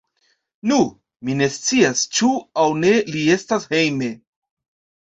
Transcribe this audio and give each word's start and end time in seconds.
Nu, 0.71 0.77
mi 1.27 1.35
ne 1.43 1.49
scias, 1.57 2.03
ĉu 2.17 2.33
aŭ 2.63 2.67
ne 2.87 2.99
li 3.13 3.23
estas 3.39 3.71
hejme. 3.77 4.15